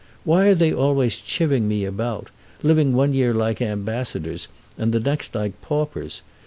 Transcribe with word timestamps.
Why 0.23 0.47
are 0.47 0.55
they 0.55 0.73
always 0.73 1.17
chiveying 1.17 1.67
me 1.67 1.85
about—living 1.85 2.95
one 2.95 3.13
year 3.13 3.35
like 3.35 3.61
ambassadors 3.61 4.47
and 4.75 4.93
the 4.93 4.99
next 4.99 5.35
like 5.35 5.61
paupers? 5.61 6.23